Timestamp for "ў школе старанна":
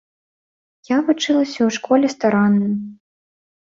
1.65-2.67